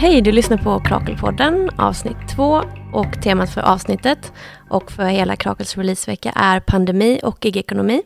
[0.00, 4.32] Hej, du lyssnar på Krakelpodden avsnitt två och temat för avsnittet
[4.70, 8.02] och för hela Krakels releasevecka är pandemi och gigekonomi.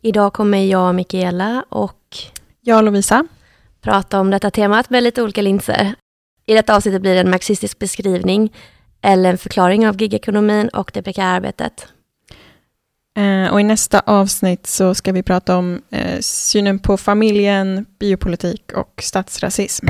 [0.00, 2.16] Idag kommer jag, Mikaela och
[2.60, 3.26] jag, Lovisa,
[3.80, 5.94] prata om detta temat med lite olika linser.
[6.46, 8.52] I detta avsnittet blir det en marxistisk beskrivning
[9.02, 11.86] eller en förklaring av gigekonomin och det prekära arbetet.
[13.16, 18.72] Eh, och I nästa avsnitt så ska vi prata om eh, synen på familjen, biopolitik
[18.72, 19.86] och statsrasism.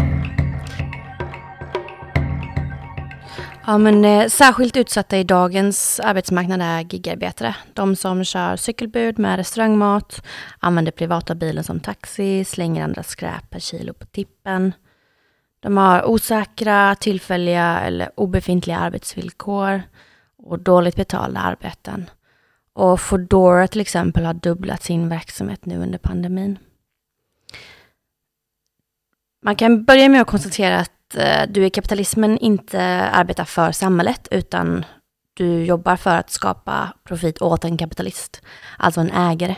[3.66, 7.56] Ja, men eh, särskilt utsatta i dagens arbetsmarknad är gigarbetare.
[7.73, 10.23] De som kör cykelbud med restaurangmat,
[10.59, 14.73] använder privata bilen som taxi, slänger andra skräp per kilo på tippen.
[15.60, 19.82] De har osäkra, tillfälliga eller obefintliga arbetsvillkor
[20.38, 22.10] och dåligt betalda arbeten.
[22.73, 26.59] Och Foodora till exempel har dubblat sin verksamhet nu under pandemin.
[29.45, 32.80] Man kan börja med att konstatera att eh, du i kapitalismen inte
[33.12, 34.84] arbetar för samhället, utan
[35.34, 38.42] du jobbar för att skapa profit åt en kapitalist,
[38.78, 39.56] alltså en ägare.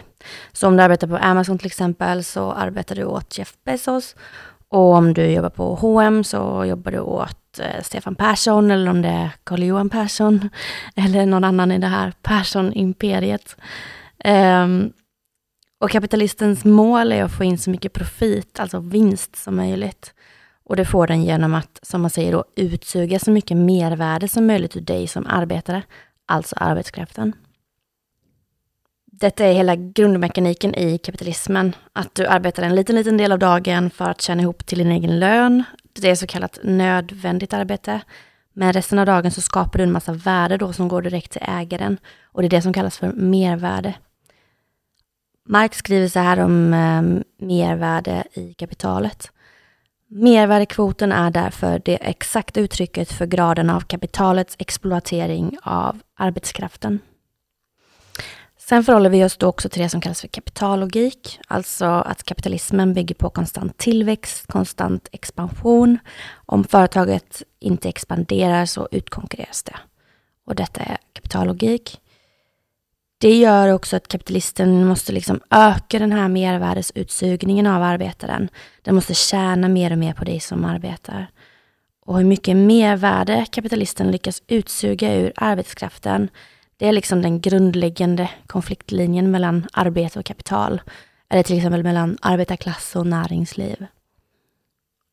[0.53, 4.17] Så om du arbetar på Amazon till exempel så arbetar du åt Jeff Bezos.
[4.69, 9.03] Och om du jobbar på H&M så jobbar du åt eh, Stefan Persson eller om
[9.03, 10.51] det är Carl-Johan Persson
[10.97, 13.57] eller någon annan i det här Persson-imperiet.
[14.25, 14.93] Um,
[15.79, 20.15] och kapitalistens mål är att få in så mycket profit, alltså vinst som möjligt.
[20.65, 24.47] Och det får den genom att, som man säger då, utsuga så mycket mervärde som
[24.47, 25.83] möjligt ur dig som arbetare,
[26.27, 27.33] alltså arbetskraften.
[29.07, 33.91] Detta är hela grundmekaniken i kapitalismen, att du arbetar en liten, liten del av dagen
[33.91, 35.65] för att tjäna ihop till din egen lön.
[35.93, 38.01] Det är så kallat nödvändigt arbete.
[38.53, 41.43] Men resten av dagen så skapar du en massa värde då som går direkt till
[41.45, 41.99] ägaren.
[42.25, 43.95] Och det är det som kallas för mervärde.
[45.49, 47.03] Marx skriver så här om eh,
[47.47, 49.31] mervärde i kapitalet.
[50.09, 57.01] Mervärdekvoten är därför det exakta uttrycket för graden av kapitalets exploatering av arbetskraften.
[58.59, 62.95] Sen förhåller vi oss då också till det som kallas för kapitallogik, alltså att kapitalismen
[62.95, 65.99] bygger på konstant tillväxt, konstant expansion.
[66.47, 69.77] Om företaget inte expanderar så utkonkurreras det.
[70.47, 72.01] Och detta är kapitallogik.
[73.19, 78.49] Det gör också att kapitalisten måste liksom öka den här mervärdesutsugningen av arbetaren.
[78.83, 81.27] Den måste tjäna mer och mer på dig som arbetar.
[82.07, 86.29] Och hur mycket mervärde kapitalisten lyckas utsuga ur arbetskraften,
[86.77, 90.81] det är liksom den grundläggande konfliktlinjen mellan arbete och kapital.
[91.29, 93.87] Eller till exempel mellan arbetarklass och näringsliv.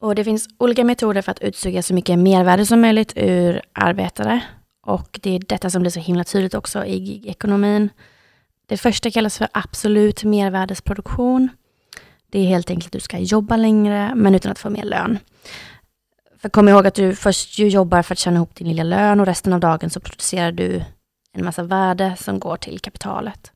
[0.01, 4.41] Och det finns olika metoder för att utsuga så mycket mervärde som möjligt ur arbetare.
[4.85, 7.89] Och det är detta som blir så himla tydligt också i ekonomin.
[8.65, 11.49] Det första kallas för absolut mervärdesproduktion.
[12.29, 15.19] Det är helt enkelt att du ska jobba längre, men utan att få mer lön.
[16.37, 19.19] För kom ihåg att du först ju jobbar för att tjäna ihop din lilla lön
[19.19, 20.83] och resten av dagen så producerar du
[21.33, 23.51] en massa värde som går till kapitalet.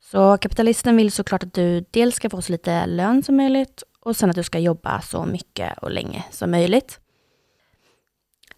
[0.00, 4.16] Så kapitalisten vill såklart att du dels ska få så lite lön som möjligt och
[4.16, 7.01] sen att du ska jobba så mycket och länge som möjligt.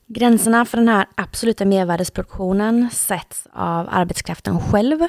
[0.07, 5.01] Gränserna för den här absoluta mervärdesproduktionen sätts av arbetskraften själv.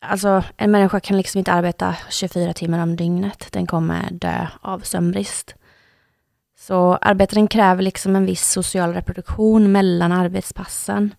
[0.00, 3.48] Alltså en människa kan liksom inte arbeta 24 timmar om dygnet.
[3.52, 5.54] Den kommer dö av sömnbrist.
[6.58, 11.14] Så arbetaren kräver liksom en viss social reproduktion mellan arbetspassen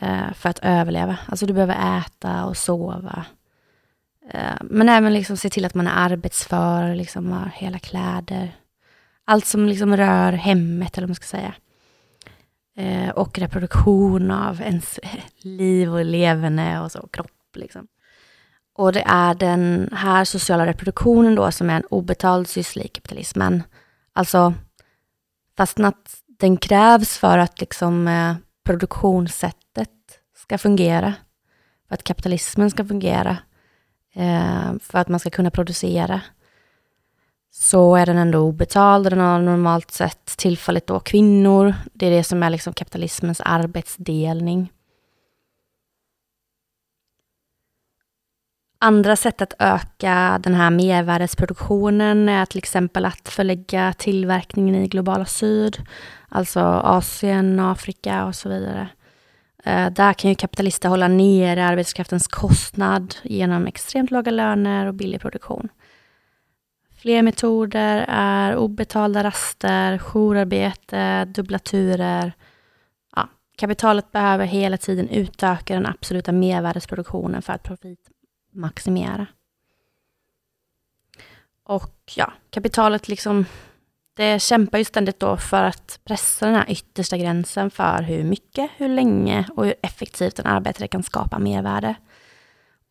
[0.00, 1.18] eh, för att överleva.
[1.26, 3.24] Alltså du behöver äta och sova.
[4.30, 8.56] Eh, men även liksom se till att man är arbetsför, liksom har hela kläder.
[9.24, 11.54] Allt som liksom rör hemmet, eller vad man ska säga
[12.76, 15.00] eh, och reproduktion av ens
[15.42, 17.30] liv och leverne och så, kropp.
[17.56, 17.86] Liksom.
[18.74, 23.62] Och det är den här sociala reproduktionen då som är en obetald syssla i kapitalismen.
[24.12, 24.54] Alltså,
[25.56, 29.90] fastän att den krävs för att liksom, eh, produktionssättet
[30.36, 31.14] ska fungera,
[31.88, 33.36] för att kapitalismen ska fungera,
[34.14, 36.20] eh, för att man ska kunna producera,
[37.56, 39.10] så är den ändå obetald.
[39.10, 41.74] Den har normalt sett tillfälligt då kvinnor.
[41.92, 44.72] Det är det som är liksom kapitalismens arbetsdelning.
[48.78, 55.24] Andra sätt att öka den här mervärdesproduktionen är till exempel att förlägga tillverkningen i globala
[55.24, 55.76] syd,
[56.28, 58.88] alltså Asien, Afrika och så vidare.
[59.64, 65.20] Eh, där kan ju kapitalister hålla nere arbetskraftens kostnad genom extremt låga löner och billig
[65.20, 65.68] produktion.
[67.04, 72.32] Fler metoder är obetalda raster, jourarbete, dubbla turer.
[73.16, 79.26] Ja, kapitalet behöver hela tiden utöka den absoluta mervärdesproduktionen för att profitmaximera.
[81.64, 83.46] Och ja, kapitalet liksom
[84.14, 88.70] det kämpar ju ständigt då för att pressa den här yttersta gränsen för hur mycket,
[88.76, 91.94] hur länge och hur effektivt en arbetare kan skapa mervärde.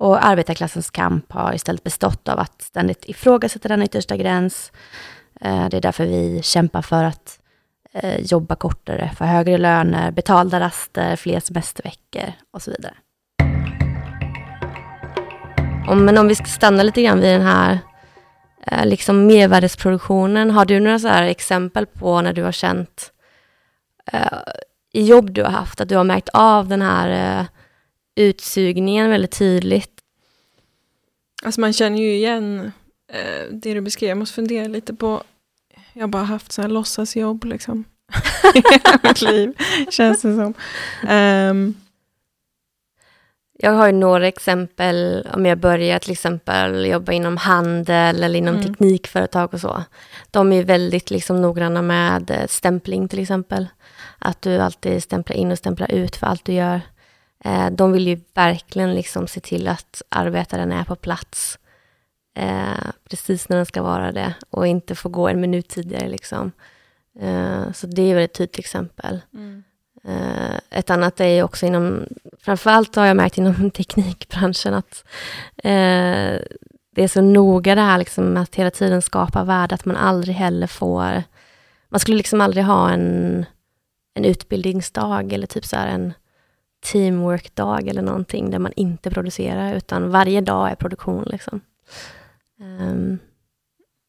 [0.04, 4.72] Och arbetarklassens kamp har istället bestått av att ständigt ifrågasätta den yttersta gräns.
[5.42, 7.40] Eh, det är därför vi kämpar för att
[7.94, 12.94] eh, jobba kortare, få högre löner, betalda raster, fler semesterveckor och så vidare.
[15.96, 17.80] Men om vi ska stanna lite grann vid den här
[18.68, 20.52] eh, liksom mervärdesproduktionen.
[20.52, 23.12] Har du några så exempel på när du har känt
[24.94, 27.46] i jobb du har haft, att du har märkt av den här
[28.16, 29.93] utsugningen väldigt tydligt?
[31.44, 32.72] Alltså man känner ju igen
[33.14, 34.10] eh, det du beskrev.
[34.10, 35.24] Jag måste fundera lite på,
[35.94, 37.84] jag har bara haft så här låtsasjobb liksom.
[38.56, 38.64] I
[39.08, 39.54] mitt liv,
[39.90, 40.54] känns det som.
[41.10, 41.76] Um,
[43.60, 48.56] jag har ju några exempel, om jag börjar till exempel jobba inom handel eller inom
[48.56, 48.68] mm.
[48.68, 49.84] teknikföretag och så.
[50.32, 53.68] De är väldigt liksom noggranna med eh, stämpling till exempel.
[54.20, 56.82] Att du alltid stämplar in och stämplar ut för allt du gör.
[57.44, 61.60] Eh, de vill ju verkligen liksom se till att arbetaren är på plats
[62.36, 66.10] eh, precis när den ska vara det och inte få gå en minut tidigare.
[66.10, 66.52] Liksom.
[67.20, 69.22] Eh, så det är väl ett tydligt exempel.
[69.34, 69.64] Mm.
[70.04, 72.06] Eh, ett annat är ju också inom,
[72.40, 75.04] framförallt har jag märkt inom teknikbranschen att
[75.58, 76.40] eh,
[76.96, 80.36] det är så noga det här liksom, att hela tiden skapa värde, att man aldrig
[80.36, 81.24] heller får,
[81.90, 83.46] man skulle liksom aldrig ha en,
[84.14, 86.14] en utbildningsdag eller typ så här en
[86.84, 91.24] teamwork-dag eller någonting där man inte producerar, utan varje dag är produktion.
[91.24, 91.62] Liksom.
[92.60, 93.20] Um.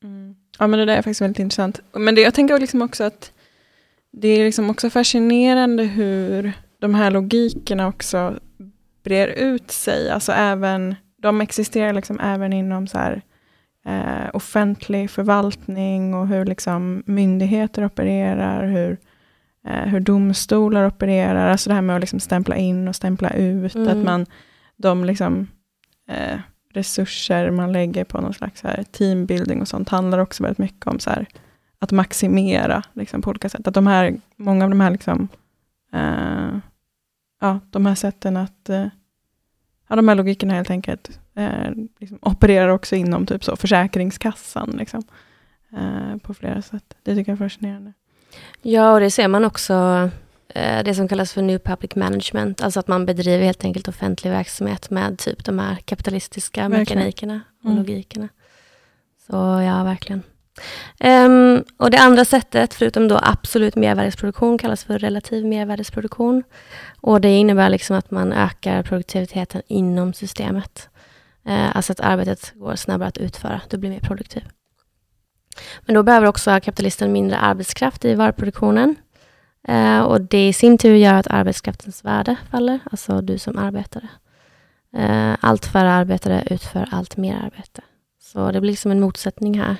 [0.04, 0.34] Mm.
[0.58, 1.80] Ja, men det där är faktiskt väldigt intressant.
[1.92, 3.32] Men det, jag tänker liksom också att
[4.12, 8.38] det är liksom också fascinerande hur de här logikerna också
[9.04, 10.10] brer ut sig.
[10.10, 13.22] Alltså även, de existerar liksom även inom så här,
[13.86, 18.96] eh, offentlig förvaltning och hur liksom myndigheter opererar, hur eh,
[19.64, 23.88] hur domstolar opererar, alltså det här med att liksom stämpla in och stämpla ut, mm.
[23.88, 24.26] att man,
[24.76, 25.48] de liksom,
[26.08, 26.38] eh,
[26.74, 30.98] resurser man lägger på någon slags här teambuilding och sånt, handlar också väldigt mycket om
[30.98, 31.26] så här,
[31.78, 33.68] att maximera liksom, på olika sätt.
[33.68, 35.28] Att de här, många av de här liksom,
[35.92, 36.58] eh,
[37.40, 38.86] ja, de här sätten att, eh,
[39.88, 41.70] ja, de här logikerna helt enkelt, eh,
[42.00, 45.02] liksom, opererar också inom typ så, Försäkringskassan, liksom,
[45.76, 46.96] eh, på flera sätt.
[47.02, 47.92] Det tycker jag är fascinerande.
[48.62, 50.10] Ja, och det ser man också,
[50.48, 54.30] eh, det som kallas för New Public Management, alltså att man bedriver helt enkelt offentlig
[54.30, 56.98] verksamhet med typ de här kapitalistiska verkligen.
[56.98, 57.78] mekanikerna och mm.
[57.78, 58.28] logikerna.
[59.26, 59.32] Så
[59.66, 60.22] ja, verkligen.
[61.00, 66.42] Um, och det andra sättet, förutom då absolut mervärdesproduktion, kallas för relativ mervärdesproduktion.
[67.00, 70.88] Och det innebär liksom att man ökar produktiviteten inom systemet.
[71.48, 74.42] Uh, alltså att arbetet går snabbare att utföra, du blir mer produktiv.
[75.80, 78.96] Men då behöver också kapitalisten mindre arbetskraft i varuproduktionen.
[79.68, 84.08] Eh, och det i sin tur gör att arbetskraftens värde faller, alltså du som arbetare.
[84.96, 87.82] Eh, allt färre arbetare utför allt mer arbete.
[88.22, 89.76] Så det blir liksom en motsättning här.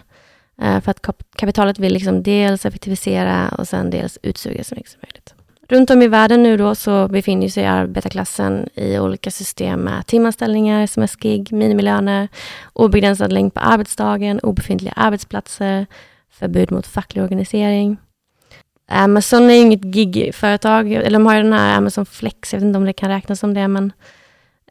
[0.63, 1.01] Eh, för att
[1.37, 5.34] kapitalet vill liksom dels effektivisera och sen dels utsuga så mycket som möjligt.
[5.69, 10.83] Runt om i världen nu då så befinner sig arbetarklassen i olika system med timanställningar,
[10.83, 12.29] sms-gig, minimilöner,
[12.73, 15.87] obegränsad längd på arbetsdagen, obefintliga arbetsplatser,
[16.31, 17.97] förbud mot facklig organisering.
[18.89, 22.79] Amazon är inget gigföretag, eller de har ju den här Amazon Flex, jag vet inte
[22.79, 23.93] om det kan räknas som det, men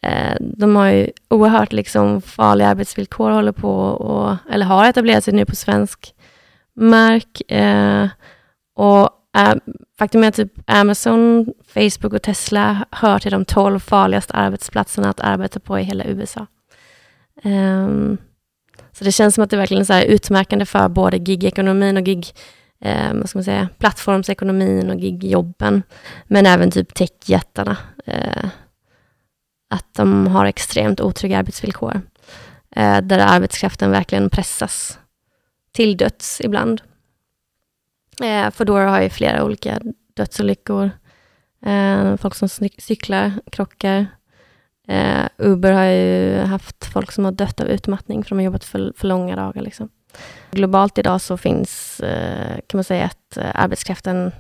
[0.02, 5.34] eh, de har ju oerhört liksom farliga arbetsvillkor, håller på och, eller har etablerat sig
[5.34, 6.14] nu på svensk
[6.76, 7.52] mark.
[7.52, 8.08] Eh,
[8.76, 9.56] och Uh,
[9.98, 15.20] faktum är att typ Amazon, Facebook och Tesla hör till de tolv farligaste arbetsplatserna att
[15.20, 16.48] arbeta på i hela USA.
[17.44, 18.18] Um, ehm,
[18.92, 22.28] så det känns som att det är verkligen är utmärkande för både gigekonomin och gig,
[22.82, 25.84] eh, vad ska man säga, plattformsekonomin och gigjobben,
[26.28, 27.78] men även typ techjättarna.
[28.06, 28.46] Eh,
[29.70, 32.02] att de har extremt otrygga arbetsvillkor,
[32.76, 35.00] eh, där arbetskraften verkligen pressas
[35.72, 36.82] till döds ibland.
[38.22, 39.80] Eh, Foodora har ju flera olika
[40.14, 40.92] dödsolyckor.
[41.66, 44.08] Eh, folk som cyklar, krockar.
[44.88, 48.64] Eh, Uber har ju haft folk som har dött av utmattning för de har jobbat
[48.64, 49.62] för, för långa dagar.
[49.62, 49.90] Liksom.
[50.52, 54.32] Globalt idag så finns, eh, kan man säga att eh, arbetskraften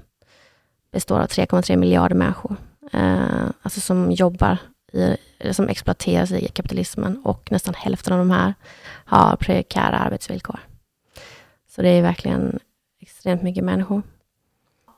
[0.91, 2.55] består av 3,3 miljarder människor.
[2.93, 4.57] Eh, alltså som jobbar,
[4.93, 8.53] i, eller som exploateras i kapitalismen och nästan hälften av de här
[9.05, 10.59] har prekära arbetsvillkor.
[11.75, 12.59] Så det är verkligen
[13.23, 14.01] extremt mycket människor.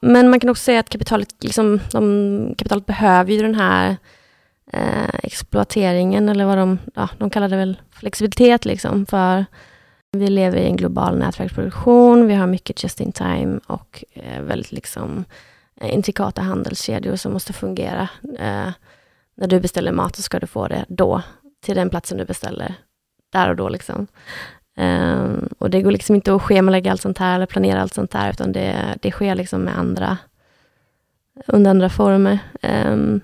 [0.01, 3.97] Men man kan också säga att kapitalet, liksom, de, kapitalet behöver ju den här
[4.71, 9.45] eh, exploateringen, eller vad de, ja, de kallar det väl flexibilitet, liksom, för
[10.11, 14.71] Vi lever i en global nätverksproduktion, vi har mycket just in time och eh, väldigt
[14.71, 15.25] liksom
[15.81, 18.09] eh, intrikata handelskedjor som måste fungera.
[18.39, 18.71] Eh,
[19.37, 21.21] när du beställer mat så ska du få det då,
[21.65, 22.75] till den platsen du beställer,
[23.33, 23.69] där och då.
[23.69, 24.07] Liksom.
[24.77, 28.13] Um, och det går liksom inte att schemalägga allt sånt här eller planera allt sånt
[28.13, 30.17] här, utan det, det sker liksom med andra,
[31.47, 32.39] under andra former.
[32.61, 33.21] Um,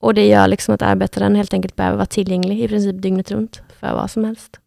[0.00, 3.62] och det gör liksom att arbetaren helt enkelt behöver vara tillgänglig i princip dygnet runt
[3.80, 4.60] för vad som helst.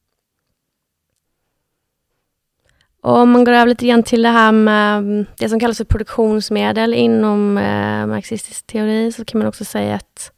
[3.01, 5.85] Och om man går över lite grann till det här med det som kallas för
[5.85, 10.31] produktionsmedel inom eh, marxistisk teori, så kan man också säga att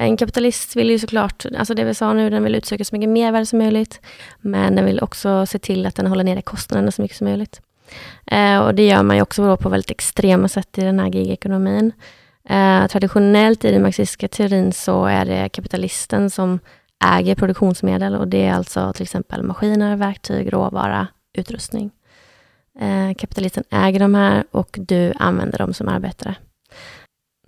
[0.00, 3.08] en kapitalist vill ju såklart, alltså det vi sa nu, den vill utsöka så mycket
[3.08, 4.00] mervärde som möjligt,
[4.40, 7.60] men den vill också se till att den håller nere kostnaderna så mycket som möjligt.
[8.26, 11.92] Eh, och det gör man ju också på väldigt extrema sätt i den här gigekonomin.
[12.48, 16.58] Eh, traditionellt i den marxistiska teorin så är det kapitalisten som
[17.04, 21.90] äger produktionsmedel och det är alltså till exempel maskiner, verktyg, råvara, utrustning.
[22.80, 26.34] Eh, kapitalisten äger de här och du använder dem som arbetare.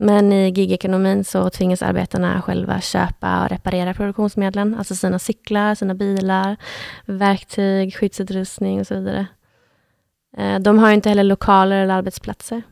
[0.03, 5.95] Men i gigekonomin så tvingas arbetarna själva köpa och reparera produktionsmedlen, alltså sina cyklar, sina
[5.95, 6.57] bilar,
[7.07, 9.27] verktyg, skyddsutrustning och så vidare.
[10.37, 12.63] Eh, de har inte heller lokaler eller arbetsplatser.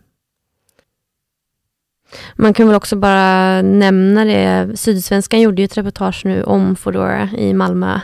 [2.34, 7.28] Man kan väl också bara nämna det, Sydsvenskan gjorde ju ett reportage nu om Foodora
[7.37, 7.94] i Malmö.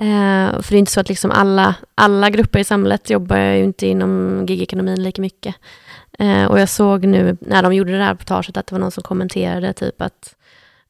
[0.00, 3.64] Eh, för det är inte så att liksom alla, alla grupper i samhället jobbar ju
[3.64, 5.54] inte inom gigekonomin lika mycket.
[6.18, 8.90] Eh, och jag såg nu när de gjorde det här reportaget att det var någon
[8.90, 10.36] som kommenterade typ att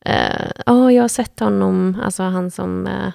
[0.04, 3.07] eh, oh, jag har sett honom, alltså han som eh,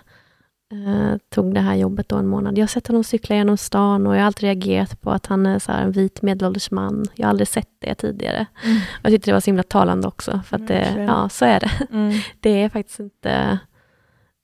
[0.73, 2.57] eh, tog det här jobbet då en månad.
[2.57, 5.45] Jag har sett honom cykla genom stan och jag har alltid reagerat på att han
[5.45, 7.05] är så en vit medelålders man.
[7.15, 8.45] Jag har aldrig sett det tidigare.
[8.63, 8.77] Mm.
[9.03, 11.59] Jag tyckte det var så himla talande också, för att det, mm, ja, så är
[11.59, 11.71] det.
[11.91, 12.19] Mm.
[12.39, 13.59] Det är faktiskt inte...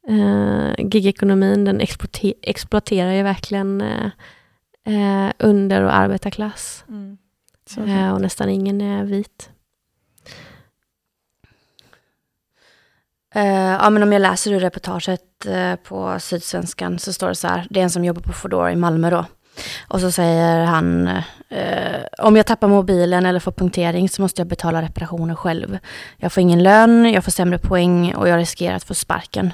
[0.10, 1.82] Uh, gigekonomin, den
[2.42, 4.10] exploaterar ju verkligen uh,
[4.88, 6.86] uh, under och arbetarklass.
[6.88, 7.18] Mm.
[7.78, 9.50] Uh, och nästan ingen är vit.
[13.36, 13.44] Uh,
[13.82, 17.68] ja, men om jag läser ur reportaget uh, på Sydsvenskan så står det så här,
[17.70, 19.26] det är en som jobbar på Foodora i Malmö då.
[19.88, 24.48] Och så säger han, uh, om jag tappar mobilen eller får punktering så måste jag
[24.48, 25.78] betala reparationer själv.
[26.18, 29.54] Jag får ingen lön, jag får sämre poäng och jag riskerar att få sparken.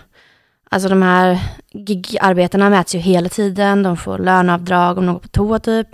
[0.74, 1.40] Alltså de här
[1.72, 5.88] gigarbetena mäts ju hela tiden, de får löneavdrag om de går på toa typ,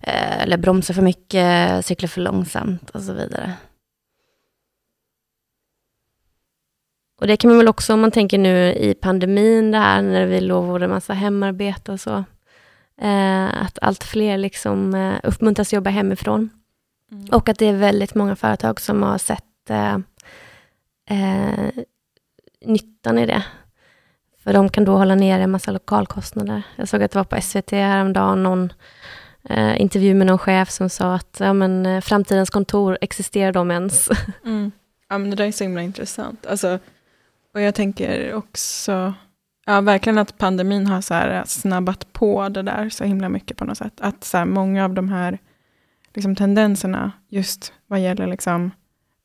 [0.00, 3.54] eller bromsar för mycket, cyklar för långsamt och så vidare.
[7.20, 10.26] Och det kan man väl också, om man tänker nu i pandemin, det här när
[10.26, 12.24] vi lovade massa hemarbete och så,
[13.00, 16.50] eh, att allt fler liksom eh, uppmuntras jobba hemifrån.
[17.12, 17.26] Mm.
[17.32, 19.94] Och att det är väldigt många företag som har sett eh,
[21.10, 21.70] eh,
[22.64, 23.44] nyttan i det.
[24.50, 26.62] För de kan då hålla nere en massa lokalkostnader.
[26.76, 28.72] Jag såg att det var på SVT häromdagen, någon
[29.44, 33.70] eh, intervju med någon chef som sa att ja, men, eh, framtidens kontor, existerar de
[33.70, 34.08] ens?
[34.44, 34.72] Mm.
[35.08, 36.46] Ja, men det där är så himla intressant.
[36.46, 36.78] Alltså,
[37.54, 39.14] och jag tänker också,
[39.66, 43.64] ja verkligen att pandemin har så här snabbat på det där så himla mycket på
[43.64, 44.00] något sätt.
[44.00, 45.38] Att så här, många av de här
[46.14, 48.70] liksom, tendenserna, just vad gäller liksom,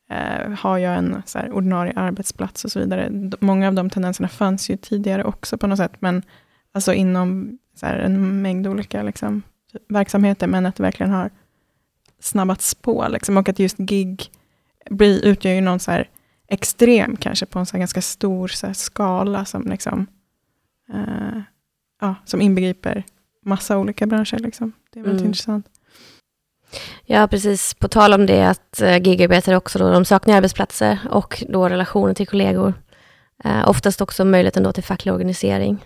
[0.10, 3.30] eh, har jag en så här, ordinarie arbetsplats och så vidare.
[3.40, 6.24] Många av de tendenserna fanns ju tidigare också på något sätt, men
[6.72, 9.42] alltså inom så här, en mängd olika liksom,
[9.90, 11.30] verksamheter, men att det verkligen har
[12.20, 13.08] snabbats på.
[13.10, 14.32] Liksom, och att just gig
[14.90, 16.10] blir, utgör ju någon så här,
[16.48, 20.08] extrem kanske på en så ganska stor så skala som, liksom,
[20.94, 21.42] uh,
[22.02, 23.04] ja, som inbegriper
[23.46, 24.40] massa olika branscher.
[24.40, 24.72] Liksom.
[24.90, 25.30] Det är väldigt mm.
[25.30, 25.68] intressant.
[27.06, 27.74] Ja, precis.
[27.74, 32.14] På tal om det att eh, gigarbetare också då, de saknar arbetsplatser och då relationer
[32.14, 32.74] till kollegor.
[33.44, 35.86] Eh, oftast också möjligheten då till facklig organisering.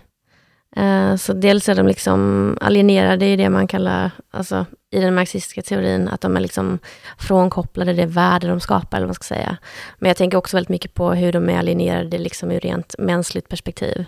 [0.76, 5.62] Eh, så dels är de liksom alienerade i det man kallar, alltså i den marxistiska
[5.62, 6.78] teorin, att de är liksom
[7.18, 9.56] frånkopplade det värde de skapar, eller vad man ska säga.
[9.98, 13.48] Men jag tänker också väldigt mycket på hur de är alienerade liksom ur rent mänskligt
[13.48, 14.04] perspektiv.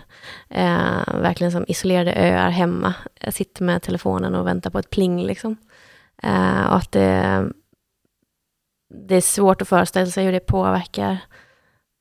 [0.49, 2.93] Eh, verkligen som isolerade öar hemma.
[3.19, 5.57] Jag sitter med telefonen och väntar på ett pling liksom.
[6.23, 7.49] Eh, och att det,
[9.07, 11.11] det är svårt att föreställa sig hur det påverkar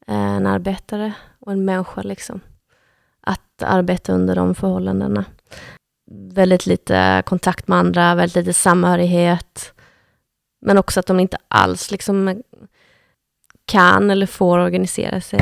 [0.07, 2.41] eh, en arbetare och en människa liksom
[3.21, 5.25] att arbeta under de förhållandena.
[6.35, 9.75] Väldigt lite kontakt med andra, väldigt lite samhörighet.
[10.67, 12.43] Men också att de inte alls liksom
[13.65, 15.41] kan eller får organisera sig.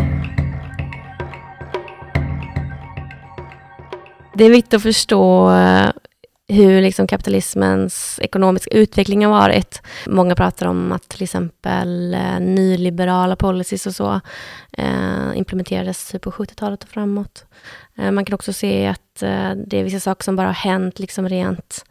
[4.35, 5.91] Det är viktigt att förstå eh,
[6.51, 9.83] hur liksom kapitalismens ekonomiska utveckling har varit.
[10.07, 14.21] Många pratar om att till exempel eh, nyliberala policies och så
[14.73, 17.45] eh, implementerades typ på 70-talet och framåt.
[17.99, 20.99] Eh, man kan också se att eh, det är vissa saker som bara har hänt
[20.99, 21.85] liksom rent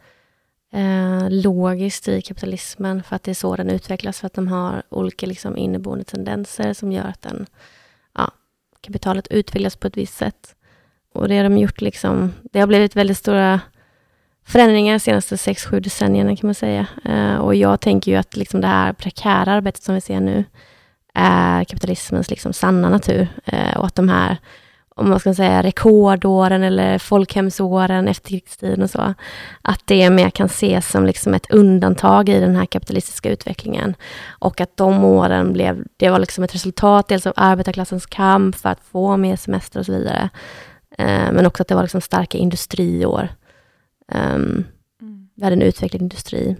[0.72, 4.82] eh, logiskt i kapitalismen för att det är så den utvecklas, för att de har
[4.88, 7.46] olika liksom, inneboende tendenser som gör att den,
[8.14, 8.30] ja,
[8.80, 10.54] kapitalet utvecklas på ett visst sätt.
[11.14, 13.60] Och det har de gjort liksom, det har blivit väldigt stora
[14.44, 16.86] förändringar de senaste 6-7 decennierna kan man säga.
[17.04, 20.44] Eh, och jag tänker ju att liksom det här prekära arbetet som vi ser nu
[21.14, 23.28] är kapitalismens liksom sanna natur.
[23.44, 24.36] Eh, och att de här,
[24.96, 29.14] om man ska säga rekordåren eller folkhemsåren, efterkrigstiden och så,
[29.62, 33.94] att det mer kan ses som liksom ett undantag i den här kapitalistiska utvecklingen.
[34.28, 38.68] Och att de åren blev, det var liksom ett resultat dels av arbetarklassens kamp för
[38.68, 40.30] att få mer semester och så vidare.
[40.98, 43.28] Eh, men också att det var liksom starka industriår
[44.14, 44.64] Um,
[45.02, 45.28] mm.
[45.34, 46.56] Vi hade en utvecklad industri.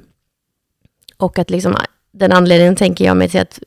[1.17, 1.77] Och att liksom,
[2.13, 3.61] den anledningen tänker jag mig till att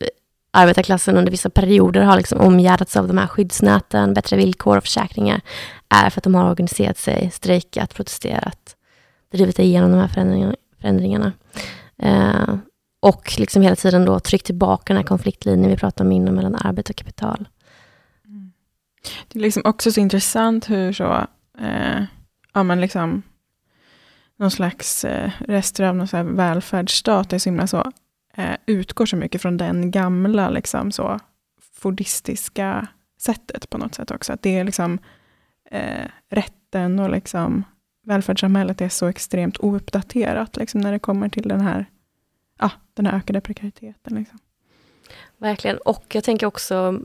[0.52, 5.42] arbetarklassen under vissa perioder har liksom omgärdats av de här skyddsnäten, bättre villkor och försäkringar,
[5.90, 8.76] är för att de har organiserat sig, strejkat, protesterat,
[9.32, 10.56] drivit igenom de här förändringarna.
[10.82, 11.32] förändringarna.
[12.04, 12.56] Uh,
[13.00, 16.56] och liksom hela tiden då tryckt tillbaka den här konfliktlinjen vi pratar om innan mellan
[16.56, 17.50] arbete och kapital.
[18.26, 18.52] Mm.
[19.28, 21.28] Det är liksom också så intressant hur så,
[21.60, 22.04] eh,
[22.54, 23.24] ja men liksom
[24.40, 27.92] någon slags eh, rester av någon så här välfärdsstat är så himla så,
[28.34, 31.20] eh, utgår så mycket från den gamla liksom så
[31.74, 32.88] fordistiska
[33.20, 34.34] sättet på något sätt också.
[34.34, 35.00] Att det är liksom
[35.72, 37.64] eh, rätten och liksom
[38.04, 41.86] välfärdssamhället är så extremt ouppdaterat liksom, när det kommer till den här,
[42.58, 44.16] ah, den här ökade prekariteten.
[44.16, 44.40] Liksom.
[45.38, 47.00] Verkligen, och jag tänker också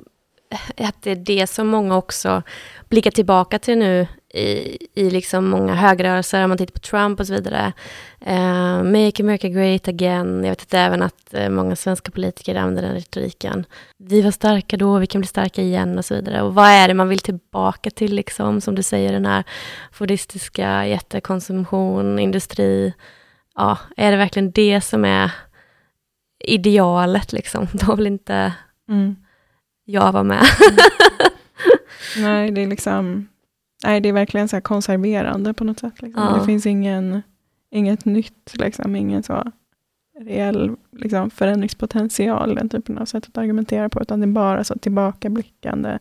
[0.77, 2.43] att det är det som många också
[2.89, 7.27] blickar tillbaka till nu i, i liksom många högrörelser, om man tittar på Trump och
[7.27, 7.73] så vidare.
[8.27, 10.45] Uh, Make America Great Again.
[10.45, 13.67] Jag vet att även att uh, många svenska politiker använder den retoriken.
[13.99, 16.43] Vi var starka då, vi kan bli starka igen och så vidare.
[16.43, 19.45] Och vad är det man vill tillbaka till, liksom, som du säger, den här
[19.93, 22.95] fordistiska jättekonsumtion, industri.
[23.55, 25.31] Ja, är det verkligen det som är
[26.45, 27.67] idealet, liksom?
[27.73, 28.53] Då vill inte
[28.89, 29.17] mm
[29.89, 30.45] jag vara med.
[32.17, 33.29] Nej, det är liksom
[33.85, 36.03] Nej, det är verkligen så konserverande på något sätt.
[36.03, 36.23] Liksom.
[36.23, 36.39] Ja.
[36.39, 37.23] Det finns ingen,
[37.71, 39.53] inget nytt, liksom, ingen så
[40.21, 44.75] reell liksom, förändringspotential, den typen av sätt att argumentera på, utan det är bara så
[44.75, 45.99] tillbakablickande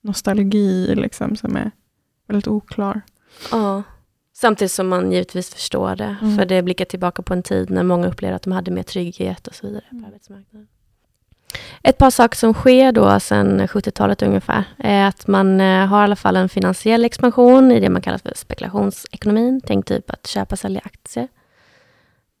[0.00, 1.70] nostalgi liksom, som är
[2.26, 3.00] väldigt oklar.
[3.50, 3.82] Ja,
[4.32, 6.36] samtidigt som man givetvis förstår det, mm.
[6.36, 9.46] för det blickar tillbaka på en tid när många upplevde att de hade mer trygghet
[9.46, 10.04] och så vidare på mm.
[10.04, 10.68] arbetsmarknaden.
[11.82, 16.04] Ett par saker som sker då sedan 70-talet ungefär är att man eh, har i
[16.04, 19.60] alla fall en finansiell expansion i det man kallar för spekulationsekonomin.
[19.66, 21.28] Tänk typ att köpa och sälja aktier.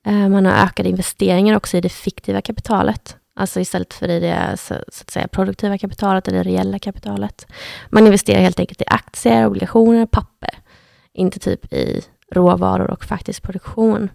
[0.06, 3.16] Eh, man har ökade investeringar också i det fiktiva kapitalet.
[3.34, 7.46] Alltså istället för i det så, att säga, produktiva kapitalet eller det reella kapitalet.
[7.90, 10.50] Man investerar helt enkelt i aktier, obligationer, papper.
[11.12, 14.10] Inte typ i råvaror och faktisk produktion.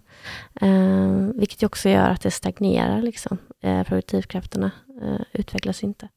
[0.62, 3.38] Eh, vilket också gör att det stagnerar, liksom.
[3.64, 4.72] Eh, produktivkrafterna
[5.02, 6.08] eh, utvecklas inte.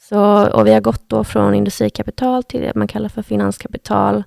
[0.00, 4.24] Så, och vi har gått då från industrikapital till det man kallar för finanskapital.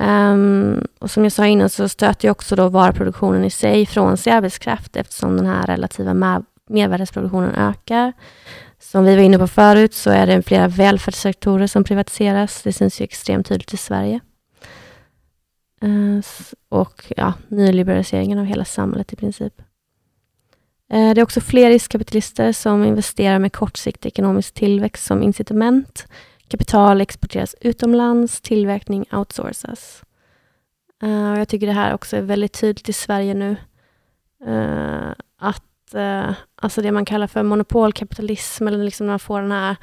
[0.00, 4.16] Um, och som jag sa innan så stöter ju också då varuproduktionen i sig från
[4.16, 8.12] sig arbetskraft eftersom den här relativa mer mervärdesproduktionen ökar.
[8.78, 12.62] Som vi var inne på förut så är det flera välfärdssektorer som privatiseras.
[12.62, 14.20] Det syns ju extremt tydligt i Sverige.
[15.84, 16.20] Uh,
[16.68, 19.62] och ja, nyliberaliseringen av hela samhället i princip.
[20.90, 26.06] Eh, det är också fler riskkapitalister som investerar med kortsiktig ekonomisk tillväxt som incitament.
[26.48, 30.02] Kapital exporteras utomlands, tillverkning outsourcas.
[31.02, 33.56] Eh, jag tycker det här också är väldigt tydligt i Sverige nu.
[34.46, 35.62] Eh, att
[36.56, 39.76] alltså det man kallar för monopolkapitalism, eller liksom när man får den här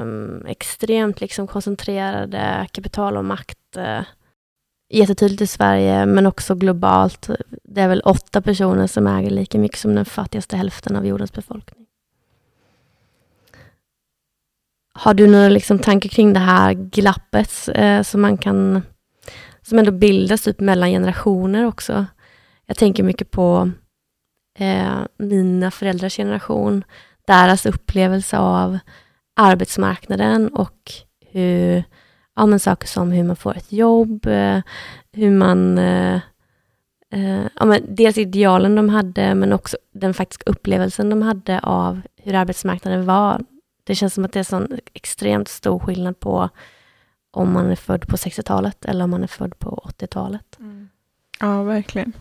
[0.00, 3.76] um, extremt liksom koncentrerade kapital och makt
[4.90, 7.30] jättetydligt i Sverige, men också globalt.
[7.64, 11.32] Det är väl åtta personer som äger lika mycket som den fattigaste hälften av jordens
[11.32, 11.86] befolkning.
[14.92, 18.82] Har du några liksom tankar kring det här glappet eh, som man kan
[19.62, 22.06] som ändå bildas typ mellan generationer också?
[22.66, 23.70] Jag tänker mycket på
[24.58, 26.84] eh, mina föräldrars generation,
[27.26, 28.78] deras upplevelse av
[29.36, 30.92] arbetsmarknaden och
[31.30, 31.84] hur
[32.40, 34.60] ja, men saker som hur man får ett jobb, eh,
[35.12, 35.78] hur man...
[35.78, 36.20] Eh,
[37.10, 42.00] eh, ja, men dels idealen de hade, men också den faktiska upplevelsen de hade av
[42.16, 43.40] hur arbetsmarknaden var.
[43.84, 46.48] Det känns som att det är sån extremt stor skillnad på
[47.30, 50.56] om man är född på 60-talet eller om man är född på 80-talet.
[50.58, 50.88] Mm.
[51.40, 52.12] Ja, verkligen.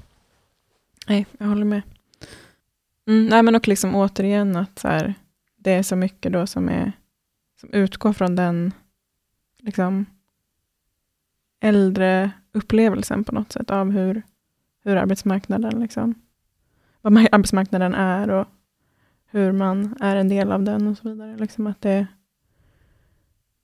[1.08, 1.82] Nej, jag håller med.
[3.08, 5.13] Mm, nej, men och liksom återigen att så här,
[5.58, 6.91] det är så mycket då som, är,
[7.60, 8.73] som utgår från den
[9.60, 10.06] liksom,
[11.60, 14.24] äldre upplevelsen på något sätt av hur,
[14.84, 16.15] hur arbetsmarknaden, liksom,
[17.02, 18.48] vad arbetsmarknaden är och
[19.26, 21.38] hur man är en del av den och så vidare.
[21.38, 22.08] Liksom att det,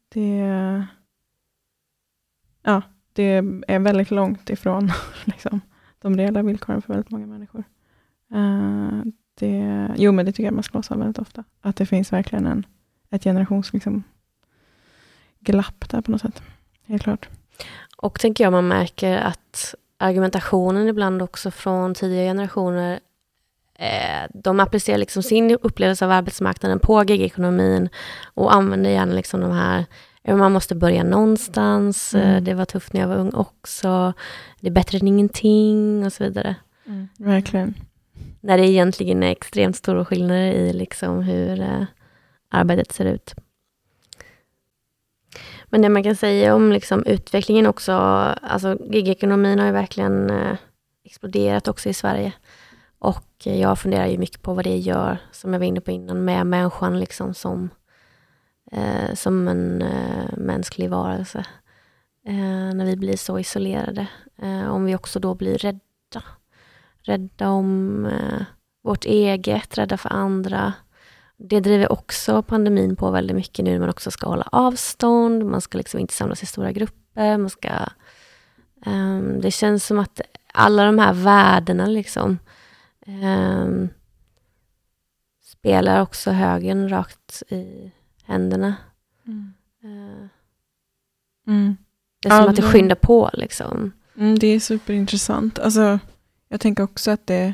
[0.10, 0.38] det,
[2.62, 2.82] ja,
[3.14, 3.24] det
[3.68, 4.92] är väldigt långt ifrån
[5.26, 5.62] liksom,
[6.00, 7.64] de reella villkoren för väldigt många människor.
[8.34, 9.04] Uh,
[9.34, 11.44] det, jo, men det tycker jag man slås av väldigt ofta.
[11.62, 12.66] Att det finns verkligen en,
[13.10, 14.04] ett generations liksom,
[15.46, 16.42] glapp där på något sätt.
[16.88, 17.30] Helt klart.
[17.98, 23.00] Och tänker jag man märker att argumentationen ibland också från tidigare generationer
[23.80, 27.90] eh, de applicerar liksom sin upplevelse av arbetsmarknaden på gigekonomin
[28.34, 29.86] och använder gärna liksom de här
[30.34, 32.44] man måste börja någonstans, mm.
[32.44, 34.14] det var tufft när jag var ung också,
[34.60, 36.56] det är bättre än ingenting och så vidare.
[36.86, 37.74] Mm, verkligen.
[38.42, 41.84] När det egentligen är extremt stora skillnader i liksom hur eh,
[42.50, 43.34] arbetet ser ut.
[45.70, 47.92] Men det man kan säga om liksom utvecklingen också,
[48.42, 50.58] alltså gigekonomin har ju verkligen eh,
[51.04, 52.34] exploderat också i Sverige.
[53.00, 55.92] Och eh, jag funderar ju mycket på vad det gör, som jag var inne på
[55.92, 57.70] innan, med människan liksom som,
[58.72, 61.46] eh, som en eh, mänsklig varelse.
[62.28, 64.08] Eh, när vi blir så isolerade.
[64.42, 66.24] Eh, om vi också då blir rädda.
[67.02, 68.42] Rädda om eh,
[68.84, 70.74] vårt eget, rädda för andra.
[71.38, 75.62] Det driver också pandemin på väldigt mycket nu när man också ska hålla avstånd, man
[75.62, 77.70] ska liksom inte samlas i stora grupper, man ska...
[78.86, 80.22] Um, det känns som att
[80.54, 82.40] alla de här värdena liksom
[83.08, 83.90] um,
[85.44, 87.92] spelar också högen rakt i
[88.24, 88.76] händerna.
[89.28, 89.54] Mm.
[89.84, 90.28] Uh,
[91.48, 91.78] mm.
[92.22, 93.92] Det är som att det skyndar på liksom.
[94.18, 95.60] Mm, det är superintressant.
[95.60, 96.00] Alltså,
[96.50, 97.54] jag tänker också att det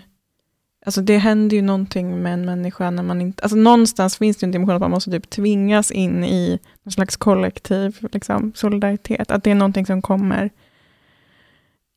[0.85, 3.43] Alltså det händer ju någonting med en människa när man inte...
[3.43, 7.15] Alltså någonstans finns det en dimension att man måste typ tvingas in i någon slags
[7.15, 9.31] kollektiv liksom, solidaritet.
[9.31, 10.49] Att det är någonting som kommer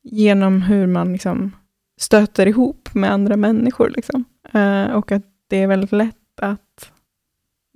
[0.03, 1.51] genom hur man liksom
[1.97, 3.89] stöter ihop med andra människor.
[3.89, 4.23] Liksom.
[4.55, 6.91] Uh, och att det är väldigt lätt att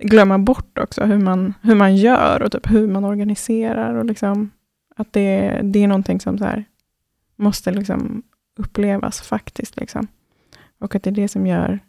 [0.02, 3.94] glömma bort också hur man, hur man gör och typ hur man organiserar.
[3.94, 4.50] Och liksom,
[4.96, 6.64] att det, det är någonting som så här,
[7.36, 8.22] måste liksom
[8.58, 9.76] upplevas faktiskt.
[9.76, 10.08] Liksom.
[10.80, 11.80] Och att det är det som gör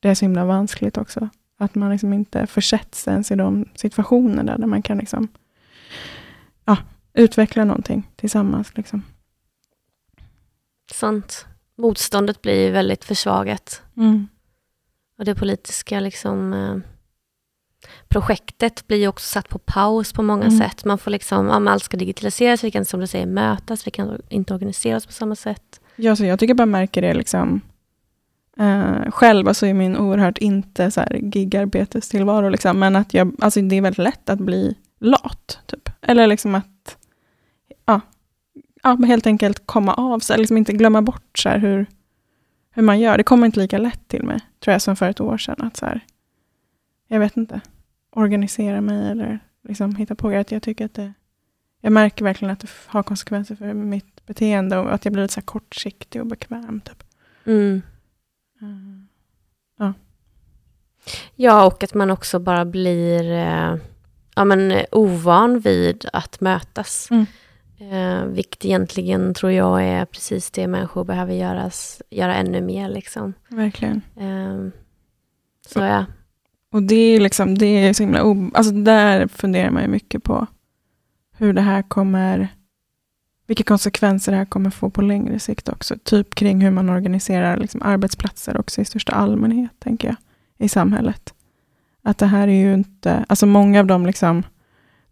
[0.00, 1.28] det så himla vanskligt också.
[1.58, 5.28] Att man liksom inte försätts ens i de situationer där, där man kan liksom,
[6.64, 6.76] ja,
[7.12, 8.76] utveckla någonting tillsammans.
[8.76, 9.02] Liksom.
[10.92, 11.46] Sant.
[11.76, 13.82] Motståndet blir väldigt försvagat.
[13.96, 14.28] Mm.
[15.18, 16.76] Och det politiska liksom, eh,
[18.08, 20.58] projektet blir också satt på paus på många mm.
[20.58, 20.84] sätt.
[20.84, 24.22] Man får liksom, ja, allt ska digitaliseras, vi kan som du säger mötas, vi kan
[24.28, 25.80] inte organisera oss på samma sätt.
[25.96, 27.60] Ja, så jag tycker bara märker det liksom
[28.60, 33.60] Uh, själv alltså är min oerhört inte så här gigarbetestillvaro, liksom, men att jag, alltså
[33.62, 35.58] det är väldigt lätt att bli lat.
[35.66, 35.90] Typ.
[36.00, 36.96] Eller liksom att
[37.84, 38.00] ja,
[38.82, 41.86] ja, helt enkelt komma av sig, liksom inte glömma bort så hur,
[42.70, 43.16] hur man gör.
[43.16, 45.56] Det kommer inte lika lätt till mig, tror jag, som för ett år sedan.
[45.58, 46.00] Att så här,
[47.08, 47.60] jag vet inte,
[48.10, 50.46] organisera mig eller liksom hitta på grejer.
[50.48, 51.12] Jag tycker att det,
[51.80, 55.34] jag märker verkligen att det har konsekvenser för mitt beteende och att jag blir lite
[55.34, 56.80] så kortsiktig och bekväm.
[56.80, 57.02] Typ.
[57.44, 57.82] Mm.
[59.78, 59.92] Ja.
[61.34, 63.76] ja, och att man också bara blir eh,
[64.34, 67.08] ja, men, ovan vid att mötas.
[67.10, 67.26] Mm.
[67.80, 72.88] Eh, vilket egentligen tror jag är precis det människor behöver göras, göra ännu mer.
[72.88, 73.34] Liksom.
[73.48, 74.02] Verkligen.
[74.16, 74.72] Eh,
[75.66, 76.04] så ja.
[76.72, 78.20] Och det är liksom, det är så himla,
[78.54, 80.46] alltså där funderar man ju mycket på
[81.36, 82.48] hur det här kommer
[83.48, 85.94] vilka konsekvenser det här kommer få på längre sikt också.
[86.04, 90.16] Typ kring hur man organiserar liksom arbetsplatser också i största allmänhet, tänker jag,
[90.58, 91.34] i samhället.
[92.02, 94.42] Att det här är ju inte, alltså många av de liksom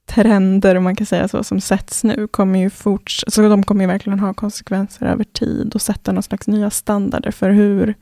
[0.06, 3.84] trender, om man kan säga så, som sätts nu, kommer ju forts så de kommer
[3.84, 7.94] ju verkligen ha konsekvenser över tid och sätta någon slags nya standarder för hur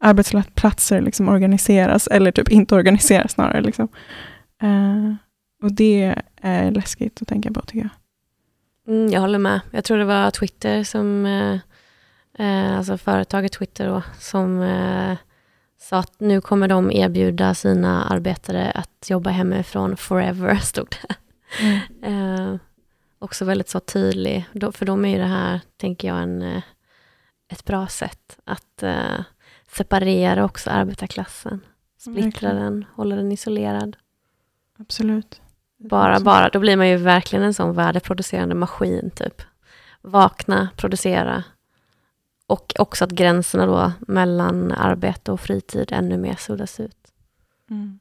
[0.00, 3.60] arbetsplatser liksom organiseras, eller typ inte organiseras snarare.
[3.60, 3.88] Liksom.
[4.62, 5.14] Uh,
[5.62, 7.90] och det är läskigt att tänka på, tycker jag.
[8.88, 9.60] Mm, jag håller med.
[9.70, 11.58] Jag tror det var Twitter som, eh,
[12.38, 15.16] eh, alltså företaget Twitter då, som eh,
[15.78, 21.14] sa att nu kommer de erbjuda sina arbetare att jobba hemifrån forever, stod det.
[21.60, 21.80] Mm.
[22.02, 22.60] eh,
[23.18, 26.62] också väldigt så tydlig, för de är ju det här, tänker jag, en, eh,
[27.48, 29.20] ett bra sätt att eh,
[29.72, 31.60] separera också arbetarklassen.
[31.98, 33.96] Splittra den, hålla den isolerad.
[34.78, 35.40] Absolut.
[35.78, 39.42] Bara, bara, då blir man ju verkligen en sån värdeproducerande maskin, typ.
[40.02, 41.44] Vakna, producera,
[42.46, 47.12] Och också att gränserna då mellan arbete och fritid ännu mer suddas ut.
[47.70, 47.98] Mm.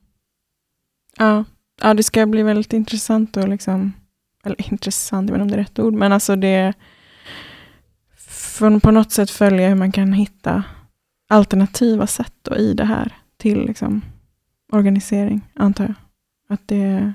[1.18, 1.44] Ja.
[1.82, 3.94] ja, det ska bli väldigt intressant och liksom,
[4.44, 6.74] eller intressant, jag vet inte om det är rätt ord, men alltså det
[8.58, 10.64] från på något sätt följa hur man kan hitta
[11.30, 14.02] alternativa sätt då i det här till liksom
[14.72, 15.94] organisering, antar jag.
[16.50, 17.14] Att det,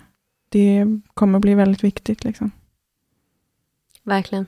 [0.53, 2.25] det kommer bli väldigt viktigt.
[2.25, 2.51] Liksom.
[4.03, 4.47] Verkligen.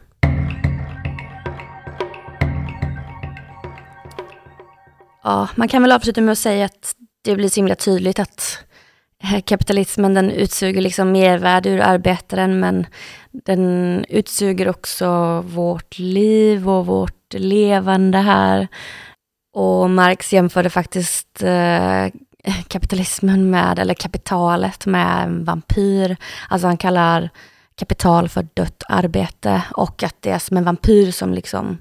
[5.22, 8.58] Ja, man kan väl avsluta med att säga att det blir så himla tydligt att
[9.22, 12.86] eh, kapitalismen den utsuger liksom mervärde ur arbetaren men
[13.32, 18.68] den utsuger också vårt liv och vårt levande här.
[19.52, 22.06] Och Marx jämförde faktiskt eh,
[22.46, 26.16] Eh, kapitalismen med, eller kapitalet med en vampyr.
[26.48, 27.30] Alltså han kallar
[27.74, 31.78] kapital för dött arbete och att det är som en vampyr som liksom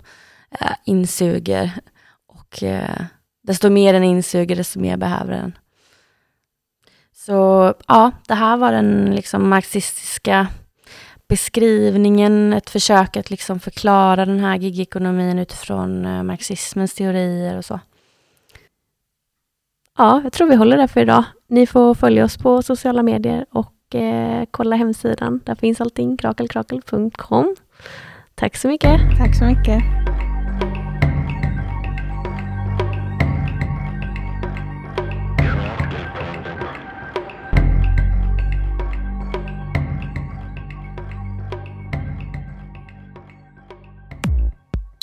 [0.59, 1.71] eh, insuger.
[2.27, 3.01] Och eh,
[3.43, 5.57] desto mer den insuger, desto mer behöver den.
[7.15, 10.47] Så ja, det här var den liksom marxistiska
[11.27, 17.79] beskrivningen, ett försök att liksom förklara den här gigekonomin utifrån eh, marxismens teorier och så.
[19.97, 21.23] Ja, jag tror vi håller där för idag.
[21.47, 25.39] Ni får följa oss på sociala medier och eh, kolla hemsidan.
[25.43, 27.55] Där finns allting, krakelkrakel.com.
[28.35, 29.01] Tack så mycket.
[29.17, 29.83] Tack så mycket.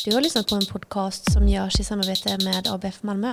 [0.04, 3.32] Du har lyssnat på en podcast som görs i samarbete med ABF Malmö.